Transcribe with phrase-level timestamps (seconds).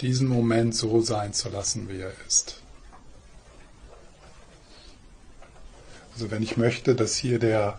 [0.00, 2.60] diesen Moment so sein zu lassen, wie er ist.
[6.14, 7.78] Also wenn ich möchte, dass hier der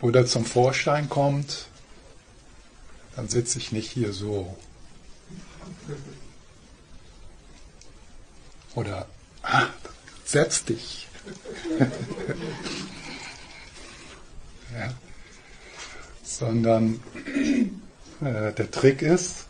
[0.00, 1.66] Buddha zum Vorschein kommt,
[3.14, 4.56] dann sitze ich nicht hier so.
[8.74, 9.06] Oder
[9.42, 9.66] ah,
[10.24, 11.06] setz dich.
[14.72, 14.92] ja.
[16.24, 17.00] Sondern
[18.20, 19.46] äh, der Trick ist,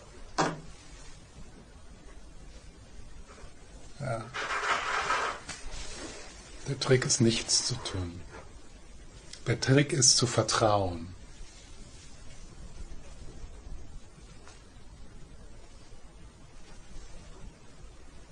[4.02, 4.24] ja,
[6.68, 8.20] der Trick ist nichts zu tun.
[9.46, 11.14] Der Trick ist zu vertrauen.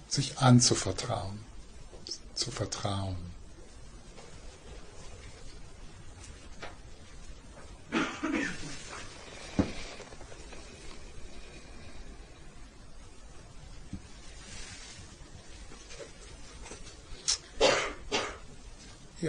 [0.08, 1.44] Sich anzuvertrauen.
[2.34, 3.39] Zu vertrauen.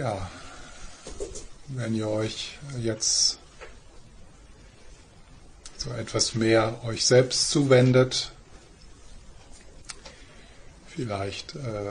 [0.02, 0.28] Ja,
[1.68, 3.38] wenn ihr euch jetzt
[5.76, 8.32] so etwas mehr euch selbst zuwendet,
[10.88, 11.90] vielleicht äh,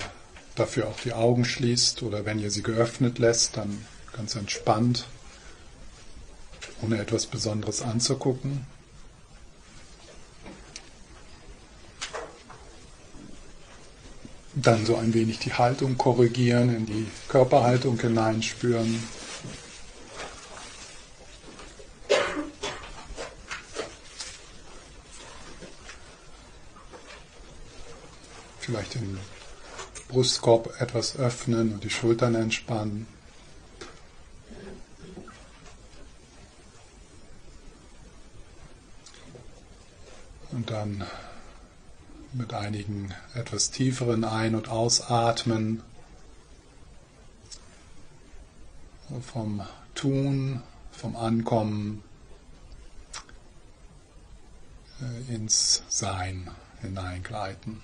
[0.56, 5.06] dafür auch die Augen schließt oder wenn ihr sie geöffnet lässt, dann ganz entspannt,
[6.82, 8.68] ohne etwas Besonderes anzugucken.
[14.62, 19.02] Dann so ein wenig die Haltung korrigieren, in die Körperhaltung hineinspüren.
[28.60, 29.18] Vielleicht den
[30.10, 33.08] Brustkorb etwas öffnen und die Schultern entspannen.
[40.52, 41.04] Und dann
[42.34, 45.84] mit einigen etwas tieferen Ein- und Ausatmen
[49.22, 49.62] vom
[49.94, 52.04] Tun, vom Ankommen
[55.02, 56.50] äh, ins Sein
[56.82, 57.84] hineingleiten.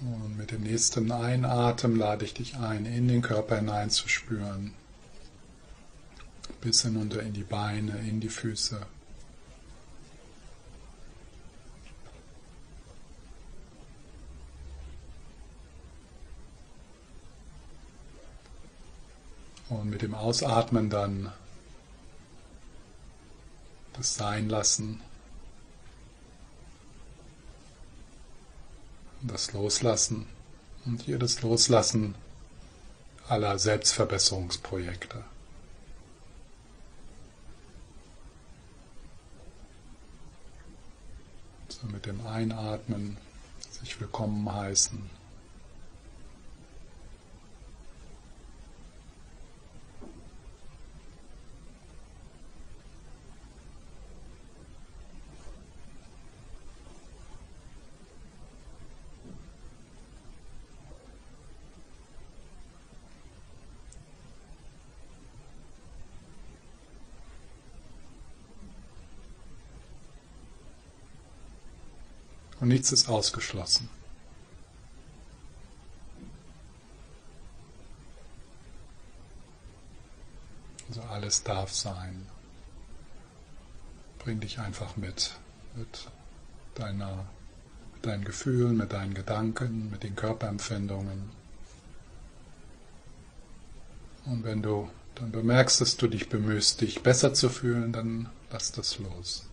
[0.00, 4.74] Und mit dem nächsten Einatmen lade ich dich ein, in den Körper hineinzuspüren
[6.62, 8.86] bis hinunter in die Beine, in die Füße.
[19.68, 21.32] Und mit dem Ausatmen dann
[23.94, 25.00] das Sein lassen,
[29.22, 30.26] das Loslassen
[30.84, 32.14] und hier das Loslassen
[33.28, 35.31] aller Selbstverbesserungsprojekte.
[41.90, 43.16] Mit dem Einatmen
[43.70, 45.21] sich willkommen heißen.
[72.72, 73.88] Nichts ist ausgeschlossen.
[80.88, 82.26] Also alles darf sein.
[84.18, 85.36] Bring dich einfach mit,
[85.74, 86.08] mit
[86.74, 87.26] deiner,
[87.94, 91.30] mit deinen Gefühlen, mit deinen Gedanken, mit den Körperempfindungen.
[94.24, 98.72] Und wenn du dann bemerkst, dass du dich bemühst, dich besser zu fühlen, dann lass
[98.72, 99.46] das los.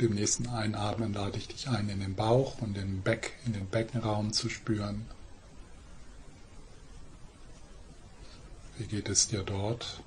[0.00, 3.66] dem nächsten Einatmen lade ich dich ein, in den Bauch und den Beck, in den
[3.66, 5.06] Beckenraum zu spüren.
[8.78, 10.02] Wie geht es dir dort?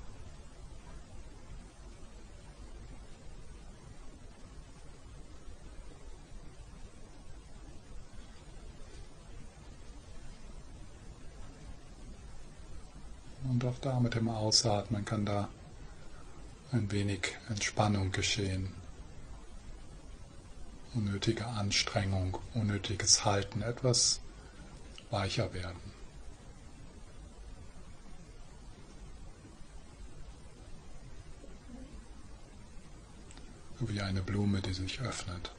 [13.42, 15.48] Und auch da mit dem Ausatmen kann da
[16.70, 18.72] ein wenig Entspannung geschehen.
[20.92, 24.20] Unnötige Anstrengung, unnötiges Halten, etwas
[25.10, 25.80] weicher werden.
[33.78, 35.52] Wie eine Blume, die sich öffnet.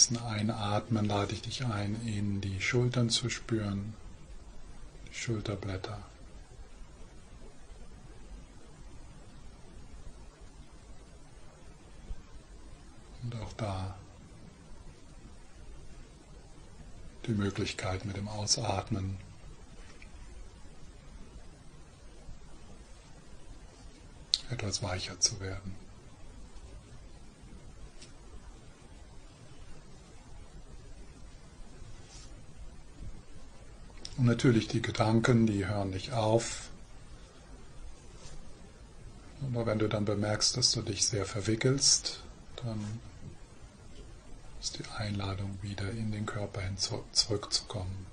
[0.00, 3.92] Nächsten Einatmen lade ich dich ein, in die Schultern zu spüren,
[5.06, 6.02] die Schulterblätter.
[13.22, 13.94] Und auch da
[17.26, 19.18] die Möglichkeit mit dem Ausatmen
[24.48, 25.89] etwas weicher zu werden.
[34.20, 36.68] Und natürlich die Gedanken, die hören nicht auf.
[39.40, 42.20] Aber wenn du dann bemerkst, dass du dich sehr verwickelst,
[42.56, 43.00] dann
[44.60, 48.04] ist die Einladung wieder in den Körper hin zurückzukommen.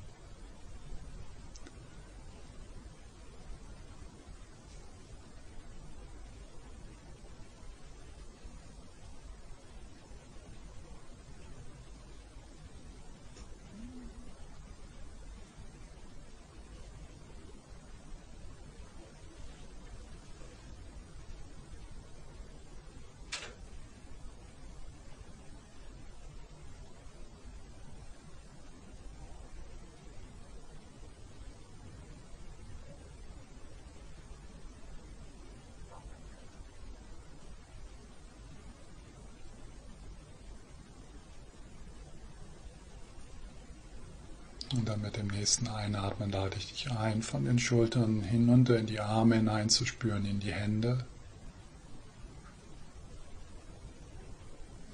[44.73, 48.85] Und dann mit dem nächsten Einatmen lade ich dich ein, von den Schultern hinunter in
[48.85, 51.05] die Arme hineinzuspüren, in die Hände.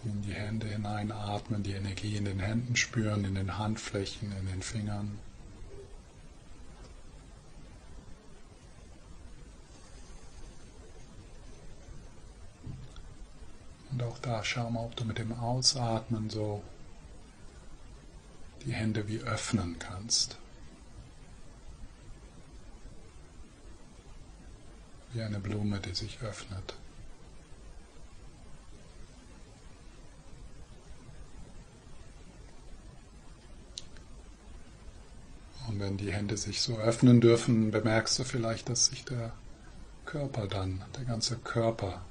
[0.04, 4.62] In die Hände hineinatmen, die Energie in den Händen spüren, in den Handflächen, in den
[4.62, 5.18] Fingern.
[13.92, 16.62] Und auch da schau mal, ob du mit dem Ausatmen so
[18.65, 20.38] die Hände wie öffnen kannst.
[25.12, 26.75] Wie eine Blume, die sich öffnet.
[35.68, 39.33] Und wenn die Hände sich so öffnen dürfen, bemerkst du vielleicht, dass sich der
[40.06, 42.04] Körper dann, der ganze Körper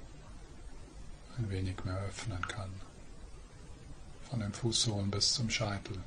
[1.38, 2.70] ein wenig mehr öffnen kann.
[4.28, 5.98] Von den Fußsohlen bis zum Scheitel.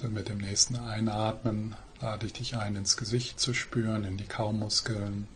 [0.00, 4.24] Dann mit dem nächsten Einatmen lade ich dich ein, ins Gesicht zu spüren, in die
[4.24, 5.28] Kaumuskeln.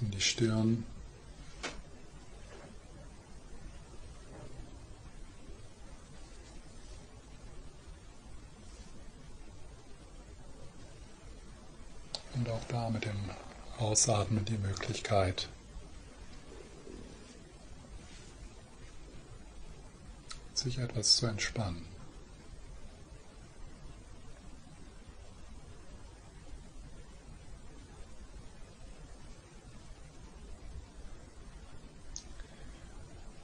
[0.00, 0.84] In die Stirn.
[12.34, 13.16] Und auch da mit dem
[13.78, 15.48] Ausatmen die Möglichkeit,
[20.64, 21.84] sich etwas zu entspannen.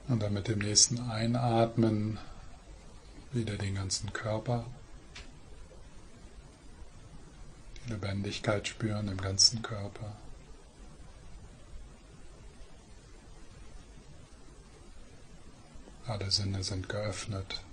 [0.07, 2.17] Und dann mit dem nächsten Einatmen
[3.31, 4.65] wieder den ganzen Körper,
[7.77, 10.17] die Lebendigkeit spüren im ganzen Körper.
[16.07, 17.63] Alle Sinne sind geöffnet.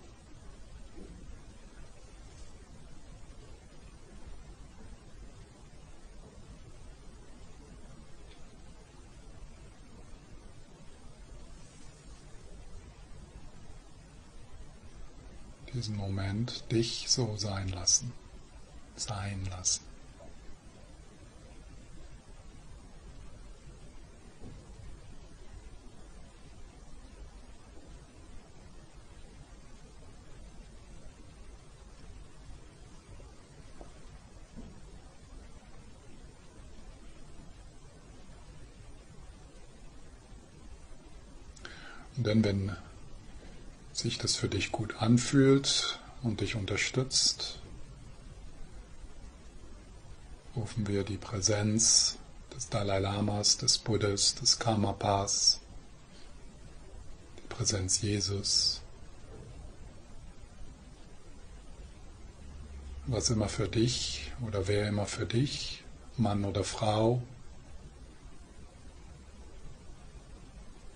[15.73, 18.13] Diesen Moment dich so sein lassen,
[18.97, 19.88] sein lassen.
[42.29, 42.77] Dann, wenn
[43.91, 47.59] sich das für dich gut anfühlt und dich unterstützt,
[50.55, 52.19] rufen wir die Präsenz
[52.55, 55.63] des Dalai Lamas, des Buddhas, des Karmapas,
[57.39, 58.83] die Präsenz Jesus,
[63.07, 65.83] was immer für dich oder wer immer für dich,
[66.19, 67.23] Mann oder Frau,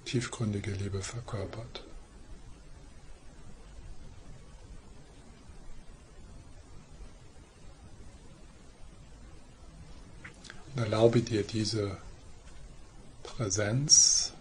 [0.04, 1.84] tiefgründige Liebe verkörpert.
[10.74, 11.98] Und erlaube dir diese
[13.22, 14.32] Präsenz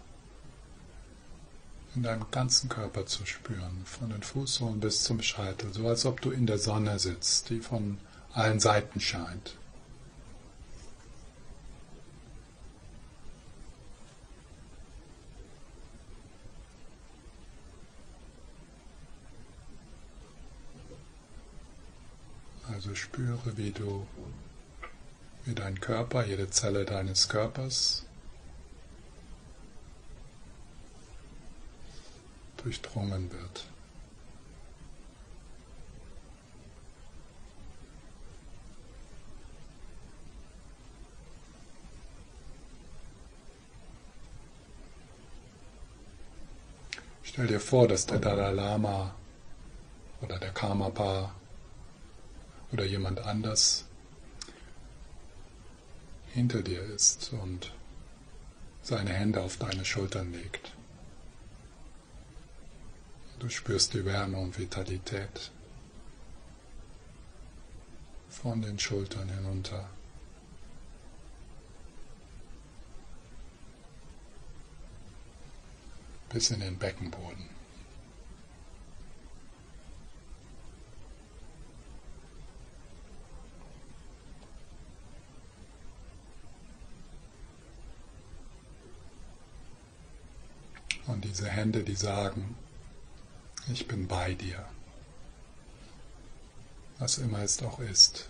[1.94, 6.20] in deinem ganzen Körper zu spüren, von den Fußsohlen bis zum Scheitel, so als ob
[6.22, 7.98] du in der Sonne sitzt, die von
[8.32, 9.56] allen Seiten scheint.
[22.96, 24.06] Spüre, wie du,
[25.44, 28.04] wie dein Körper, jede Zelle deines Körpers
[32.56, 33.64] durchdrungen wird.
[47.22, 49.14] Stell dir vor, dass der Dalai Lama
[50.20, 51.34] oder der Karmapa
[52.72, 53.84] oder jemand anders
[56.32, 57.72] hinter dir ist und
[58.82, 60.72] seine Hände auf deine Schultern legt.
[63.38, 65.50] Du spürst die Wärme und Vitalität
[68.28, 69.88] von den Schultern hinunter.
[76.32, 77.50] bis in den Beckenboden.
[91.06, 92.56] Und diese Hände, die sagen,
[93.72, 94.66] ich bin bei dir,
[96.98, 98.28] was immer es auch ist.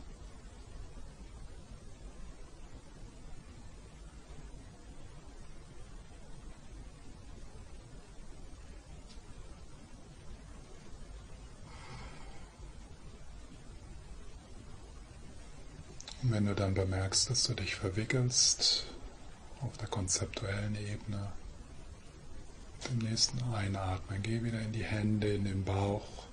[16.23, 18.85] Und wenn du dann bemerkst, dass du dich verwickelst
[19.61, 21.32] auf der konzeptuellen Ebene,
[22.89, 26.27] dem nächsten Einatmen geh wieder in die Hände, in den Bauch.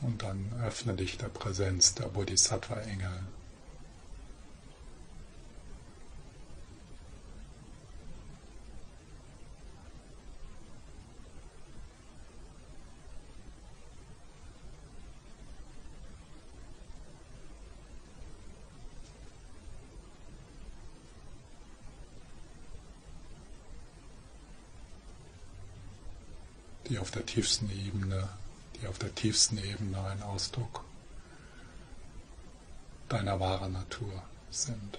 [0.00, 3.22] Und dann öffne dich der Präsenz der Bodhisattva-Engel.
[26.88, 28.28] Die auf der tiefsten Ebene,
[28.80, 30.84] die auf der tiefsten Ebene ein Ausdruck
[33.08, 34.98] deiner wahren Natur sind.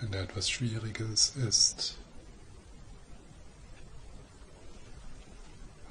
[0.00, 1.96] Wenn da etwas Schwieriges ist,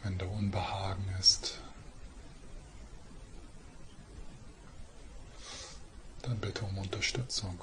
[0.08, 1.60] wenn da Unbehagen ist,
[6.22, 7.60] dann bitte um Unterstützung.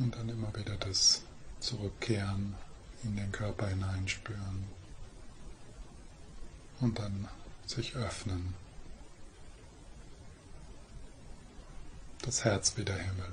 [0.00, 1.22] Und dann immer wieder das
[1.60, 2.54] Zurückkehren
[3.04, 4.64] in den Körper hineinspüren.
[6.80, 7.28] Und dann
[7.66, 8.54] sich öffnen.
[12.22, 13.30] Das Herz wie der Himmel.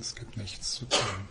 [0.00, 1.28] Es gibt nichts zu tun.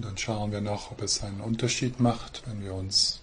[0.00, 3.20] Und dann schauen wir noch, ob es einen Unterschied macht, wenn wir uns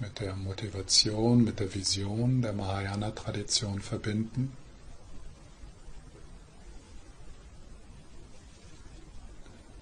[0.00, 4.52] mit der Motivation, mit der Vision der Mahayana-Tradition verbinden.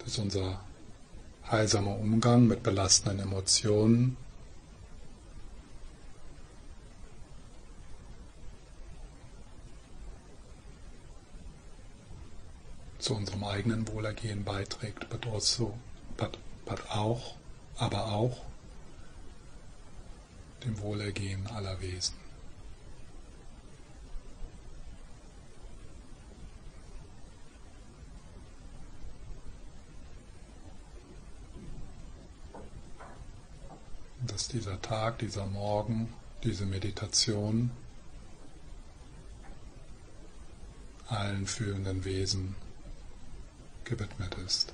[0.05, 0.61] Dass unser
[1.51, 4.15] heilsamer Umgang mit belastenden Emotionen
[12.97, 15.77] zu unserem eigenen Wohlergehen beiträgt, but also
[16.17, 17.35] but, but auch,
[17.77, 18.37] aber auch
[20.63, 22.15] dem Wohlergehen aller Wesen.
[34.25, 37.71] Dass dieser Tag, dieser Morgen, diese Meditation
[41.07, 42.55] allen fühlenden Wesen
[43.85, 44.73] gewidmet ist.